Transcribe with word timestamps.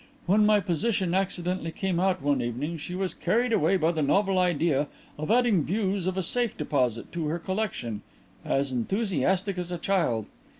When 0.25 0.47
my 0.47 0.59
position 0.61 1.13
accidentally 1.13 1.71
came 1.71 1.99
out 1.99 2.23
one 2.23 2.41
evening 2.41 2.77
she 2.77 2.95
was 2.95 3.13
carried 3.13 3.53
away 3.53 3.77
by 3.77 3.91
the 3.91 4.01
novel 4.01 4.39
idea 4.39 4.87
of 5.15 5.29
adding 5.29 5.63
views 5.63 6.07
of 6.07 6.17
a 6.17 6.23
safe 6.23 6.57
deposit 6.57 7.11
to 7.11 7.27
her 7.27 7.37
collection 7.37 8.01
as 8.43 8.71
enthusiastic 8.71 9.59
as 9.59 9.71
a 9.71 9.77
child. 9.77 10.25